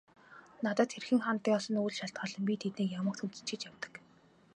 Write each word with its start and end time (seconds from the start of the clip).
Надад 0.63 0.89
хэрхэн 0.93 1.19
ханддагаас 1.25 1.65
нь 1.69 1.79
үл 1.85 1.95
шалтгаалан 1.99 2.43
би 2.47 2.53
тэднийг 2.63 2.89
ямагт 3.01 3.19
хүндэтгэж 3.21 3.61
явдаг. 3.69 3.93